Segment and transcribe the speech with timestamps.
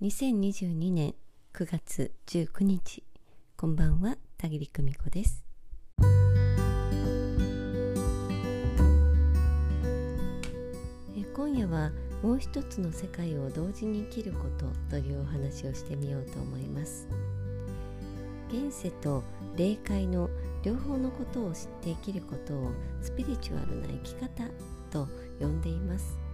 [0.00, 1.16] 2022年
[1.54, 3.02] 9月19日
[3.56, 5.44] こんばんは田切久美子です。
[11.34, 11.90] 今夜は
[12.22, 17.08] もう一つの世界を同時に生きることというお話をしてみようと思います。
[18.50, 19.24] 現世と
[19.56, 20.30] 霊界の
[20.62, 22.70] 両方のことを知って生きることを
[23.02, 24.44] スピリチュアルな生き方
[24.92, 25.08] と
[25.40, 26.27] 呼んでいます。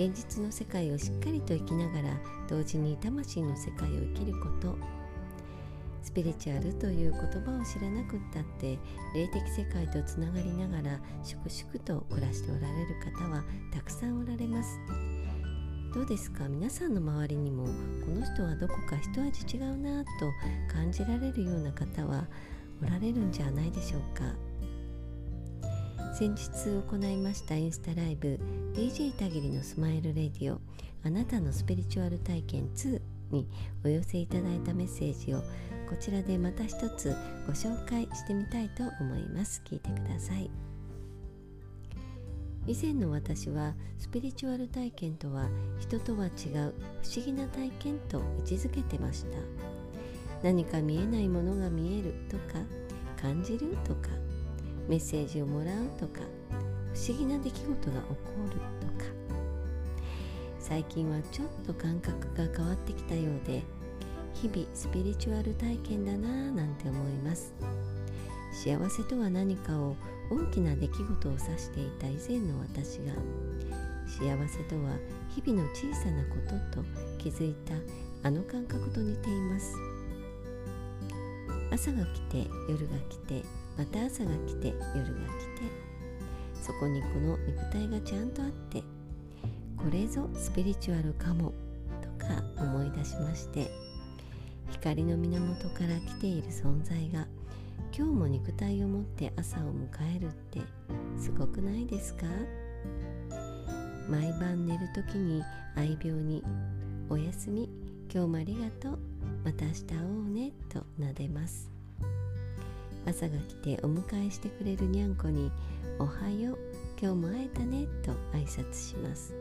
[0.00, 4.78] 現実の世界をしっかりと生きながら同時に魂の世界を生きること。
[6.02, 8.78] スピリチュアルという言葉を知らなくったって
[9.14, 14.78] 霊的世界とつながりながら粛々と暮らしておられる方はたくさんおられます。
[15.92, 16.48] どうですか？
[16.48, 17.70] 皆さんの周りにもこ
[18.10, 20.08] の人はどこか一味違うなと
[20.72, 22.24] 感じられるような方は
[22.82, 24.24] おられるんじゃないでしょうか？
[26.12, 28.38] 先日行いましたインスタライブ
[28.74, 30.60] DJ たぎりのスマイルレディオ
[31.04, 33.00] あなたのスピリチュアル体験2
[33.30, 33.46] に
[33.84, 35.38] お寄せいただいたメッセージを
[35.88, 39.62] こちらでまた一つご紹介してみたいと思います。
[39.64, 40.50] 聞いてください。
[42.66, 49.38] 以前の私はスピリチュアル体験とは人とは違う不思議な体験と位置づけてました。
[50.42, 52.64] 何か見えないものが見えるとか
[53.20, 54.08] 感じるとか
[54.90, 56.20] メッセージをもらうとか
[56.92, 58.16] 不思議な出来事が起こ
[58.52, 59.10] るとか。
[60.58, 63.62] 最近はちょっと感覚が変わってきたようで
[64.34, 67.54] 日々スピリチュアル体験だなぁなんて思います。
[68.52, 69.94] 幸せとは何かを
[70.28, 73.12] 大きな出来事を指していた以前の私が
[74.06, 74.96] 幸せとは
[75.28, 76.34] 日々の小さなこ
[76.72, 76.84] とと
[77.18, 77.74] 気づいた
[78.26, 79.76] あの感覚と似ています。
[81.72, 83.44] 朝が来て夜が来て
[83.80, 85.70] また朝が来て夜が来て。
[86.62, 88.82] そこにこの肉体がちゃんとあって
[89.78, 91.54] これぞスピリチュアルかも
[92.02, 93.70] とか思い出しまして。
[94.72, 97.26] 光の源から来ている存在が
[97.96, 100.60] 今日も肉体を持って朝を迎えるって
[101.18, 102.26] すごくないですか？
[104.08, 105.42] 毎晩寝る時に
[105.76, 106.44] 愛病に
[107.10, 107.68] 「おやすみ
[108.12, 108.98] 今日もありがとう
[109.44, 111.79] また明日会おうね」と撫でます。
[113.06, 115.50] 朝が来てお迎えしてくれるにゃんこに
[115.98, 116.58] 「おはよう
[117.00, 119.34] 今日も会えたね」と挨拶します。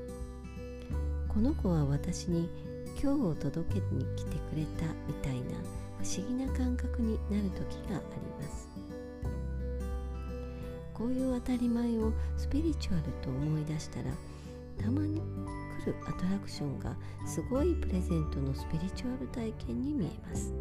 [1.27, 2.49] この子は私に
[3.01, 5.57] 今日を届けに来てくれたみたいな
[6.01, 8.67] 不思議な感覚になる時があります。
[10.93, 14.11] こういう当たり前をスピリチュアルと思い出したら
[14.77, 15.21] たまに
[15.83, 16.95] 来るアトラクションが
[17.25, 20.53] すごいプレゼントのスピリチュアル体験に見えます。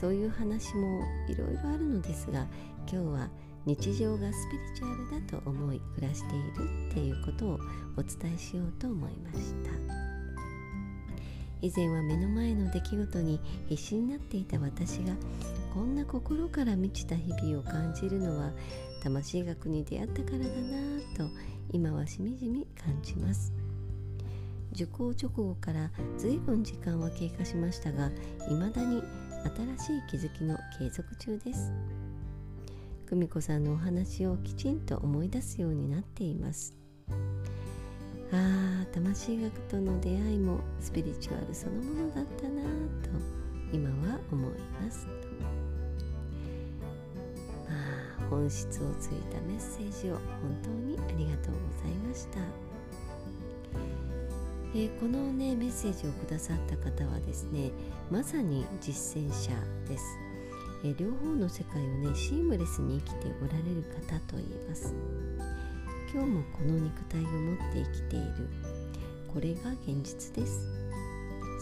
[0.00, 2.46] そういう話もいろいろあるのですが
[2.90, 3.28] 今日は
[3.66, 7.58] 日常がスピリチュアルだと思い暮らしているっていうことを
[7.98, 9.70] お伝えしようと思いました。
[11.60, 13.38] 以前は目の前の出来事に
[13.68, 15.12] 必死になっていた私が
[15.74, 18.52] こんな心から満ちた日々を感じるのは
[19.02, 21.28] 魂学に出会ったからだなぁと
[21.72, 23.52] 今はしみじみ感じます。
[24.72, 28.10] 受講直後から随分時間は経過しましたが
[28.48, 29.02] 未だに
[29.44, 31.72] 新しい気づきの継続中です。
[33.08, 36.74] 久美子さんのお話をきちんと思い出すようになっています。
[38.32, 42.64] ああ魂学との出会いもスピリチュアルそのものだったなぁ
[43.02, 43.10] と
[43.72, 44.50] 今は思い
[44.80, 45.08] ます。
[47.68, 47.74] ま
[48.24, 50.22] あ本質をついたメッセージを本
[50.62, 52.38] 当にありがとうございました、
[54.72, 57.72] えー、このねメッセージをくださった方はですね
[58.10, 59.50] まさに実践者
[59.88, 60.18] です。
[60.84, 64.94] え両方の世界をねシームレスに生きておられる方と言えます。
[66.12, 68.48] 今日もこの肉体を持って生きている。
[69.32, 70.68] これが現実です。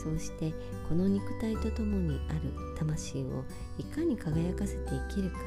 [0.03, 0.53] そうして
[0.89, 2.53] この肉体とともにある。
[2.79, 3.45] 魂を
[3.77, 5.39] いかに輝かせて生きるか。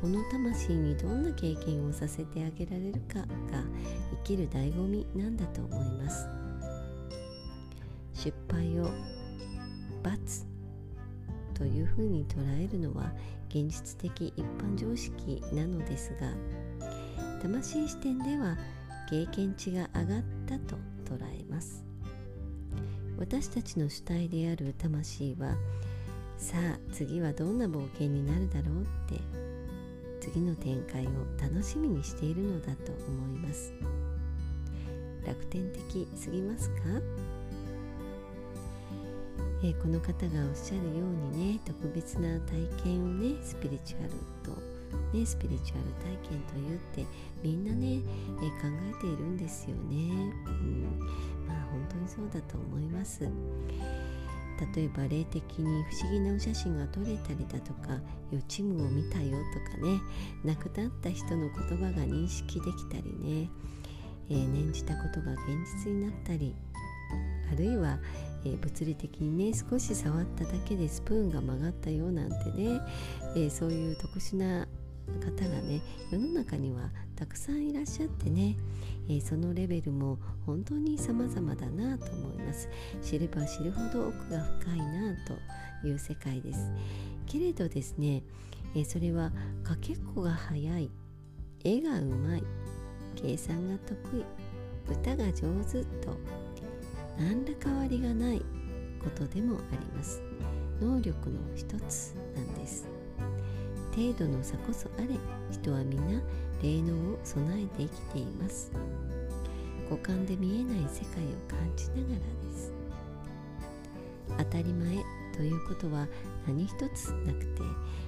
[0.00, 3.26] この魂にどんな経験をさせてあげられるかが
[4.10, 6.41] 生きる醍醐味なんだと思います。
[8.22, 8.88] 失敗を
[10.00, 10.46] 罰
[11.54, 13.12] というふうに捉えるのは
[13.48, 16.28] 現実的一般常識なのですが
[17.42, 18.56] 魂視点では
[19.10, 21.84] 経験値が上がったと捉えます。
[23.18, 25.56] 私たちの主体である魂は
[26.38, 29.20] さあ次はどんな冒険になるだろうって
[30.20, 31.10] 次の展開を
[31.42, 33.72] 楽しみにしているのだと思います。
[35.26, 37.21] 楽天的すぎますか？
[39.64, 44.10] えー、この方がおっしゃるようにね特別な体験をねスピリチュアル
[44.42, 44.60] と、
[45.16, 47.06] ね、スピリチュアル体験と言って
[47.42, 48.02] みんなね、
[48.40, 48.68] えー、考
[48.98, 50.98] えているんですよね、うん。
[51.46, 53.28] まあ、本当にそうだと思います。
[54.74, 57.98] 例えば霊的に不思議なお写真が撮れたりだとか
[58.30, 60.00] 予知夢を見たよとかね
[60.44, 63.48] 亡くなった人の言葉が認識できたりね、
[64.30, 66.54] えー、念じたことが現実になったり
[67.52, 67.98] あるいは、
[68.44, 72.80] えー、物理的にね少し触っただけでスプーンが曲がったよなんてね、
[73.36, 74.66] えー、そういう特殊な
[75.20, 78.56] 方がね世の中にはたくさんいらっしゃってね、
[79.08, 82.68] えー、そのレベルも本当に様々だなと思います。
[83.02, 85.14] 知れば知るほど奥が深いな
[85.82, 86.70] という世界です。
[87.26, 88.22] けれどですね、
[88.74, 89.30] えー、それは
[89.62, 90.90] かけっこが早い。
[91.64, 92.42] 絵がうまい。
[93.14, 94.24] 計算が得意。
[94.90, 96.16] 歌が上手と
[97.18, 98.42] 何ら変わりがない
[99.02, 100.22] ことでもあります。
[100.80, 102.86] 能力の一つなんです。
[103.94, 105.08] 程度の差こそあれ
[105.50, 106.02] 人は皆
[106.62, 108.72] 霊能を備えて生きています。
[109.90, 112.06] 五感で見えない世界を感じながら
[112.50, 112.72] です。
[114.38, 114.96] 当たり前
[115.36, 116.06] ということは
[116.46, 117.62] 何一つなくて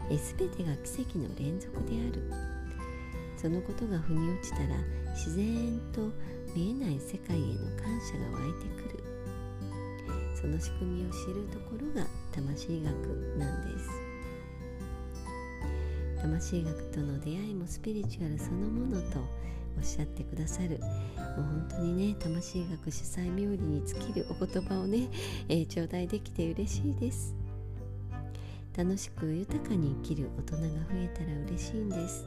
[0.09, 2.31] 全てが奇跡の連続である。
[3.37, 4.69] そのことが腑に落ちたら
[5.13, 6.11] 自然と
[6.55, 8.94] 見えない世界への感謝が湧いてくる。
[10.45, 12.95] その仕組みを知るところが魂学
[13.39, 13.89] なんです
[16.21, 19.21] 魂学との出会いもスピリチュアルそのものと
[19.79, 25.09] おっしゃってくださるもう本当にね魂学主催冥利に尽きるお言葉をね、
[25.49, 27.35] えー、頂戴できて嬉しいです。
[28.77, 32.27] 楽しく豊かに生きる大人が増えたら嬉しいんです。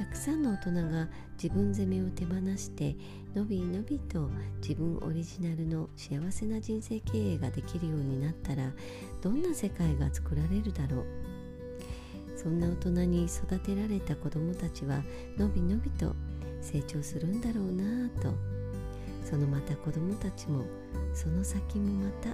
[0.00, 2.96] たくさんの大人が自分責めを手放して
[3.34, 4.30] のびのびと
[4.62, 8.72] 自分オリジナルの幸せな人生経営ができるようになったら
[9.20, 11.04] どんな世界が作られるだろう。
[12.34, 15.02] そんな大人に育てられた子供たちは
[15.36, 16.14] のびのびと
[16.62, 18.32] 成長するんだろうなぁと。
[19.22, 20.64] そのまた子供たちも
[21.12, 22.30] その先もまた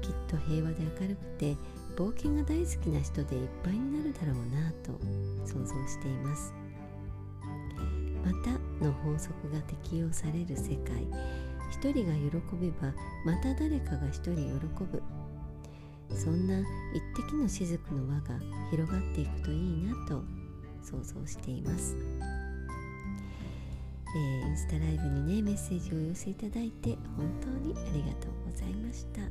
[0.00, 1.54] きっと平和で明るくて
[1.96, 4.92] 冒険が大好きな人でいっぱいになるだろうなと
[5.44, 6.54] 想像しています。
[8.24, 8.50] また
[8.84, 11.06] の法則が適用される世界
[11.70, 12.92] 一人が喜べば
[13.24, 15.02] また誰かが一人喜ぶ。
[16.14, 16.60] そんな
[16.94, 18.38] 一滴の雫の輪が
[18.70, 20.22] 広がっていくといいなと
[20.82, 21.96] 想像しています、
[24.14, 29.22] えー、インスタライブにねメッセージをお寄せいただいて本当にありがとうございました、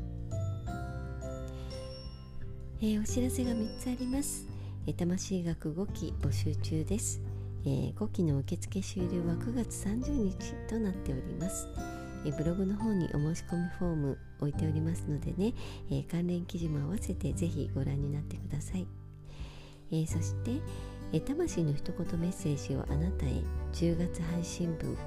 [2.81, 4.45] えー、お知らせが3つあります、
[4.85, 7.21] えー、魂学5期募集中です、
[7.65, 11.67] えー、5期の受付終了は9月30日となっております。
[12.27, 15.53] えブログの方にお申し込みフォーム置いておりますのでね、
[15.91, 18.87] えー、関連記事も合わせてぜひご覧になってください、
[19.91, 20.59] えー、そして、
[21.13, 23.29] え魂の一言メッセージをあなたへ。
[23.73, 24.97] 10月配信分。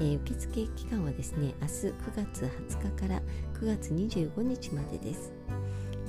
[0.00, 3.20] え受付期間はですね明日9月20日から
[3.60, 5.32] 9月25日までです。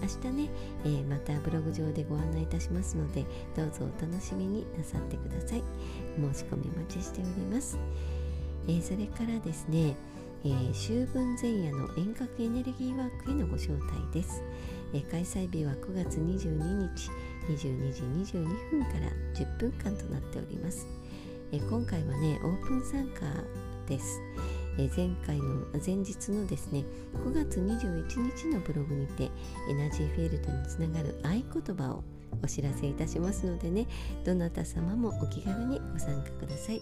[0.06, 0.50] 明日ね、
[0.84, 3.26] えー、またブログ上でご案内いたしますので
[3.56, 5.64] どうぞお楽しみになさってください。
[6.16, 7.78] 申し込みお待ちしております、
[8.68, 9.96] えー、それからですね
[10.46, 14.44] えー、秋分前夜の遠隔エネルギーワークへのご招待です、
[14.94, 17.10] え、開催日は9月22日
[17.50, 18.04] 22時
[18.38, 20.86] 22分から10分間となっております、
[21.52, 23.22] え、今回はねオープン参加
[23.88, 24.22] です、
[24.78, 26.84] 前回の前日のですね
[27.14, 29.30] 9月21日のブログにて
[29.70, 31.30] エナジーフィールドにつながる合
[31.62, 32.04] 言葉を
[32.44, 33.88] お知らせいたしますのでね
[34.26, 36.82] どなた様もお気軽にご参加ください。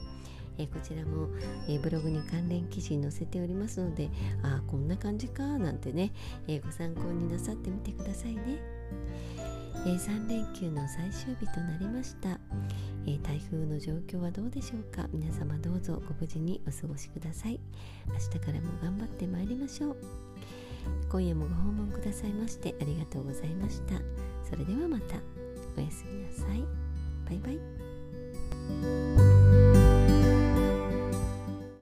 [0.60, 1.30] え、こちらも、
[1.68, 4.12] え、ブログに関連記事載せておりますので
[4.44, 6.12] ああこんな感じかなんてね、
[6.48, 8.60] え、ご参考になさってみてくださいね、
[9.86, 12.40] え3連休の最終日となりました、
[13.06, 15.08] え台風の状況はどうでしょうか？
[15.12, 17.60] 皆様どうぞご無事にお過ごしください。
[18.08, 19.98] 明日からも頑張ってまいりましょう。
[21.10, 23.96] 今夜もご訪問くださいましてありがとうございました。
[24.50, 25.18] それではまた。
[25.78, 26.64] おやすみなさい。
[27.26, 27.52] バイバ
[29.60, 29.63] イ。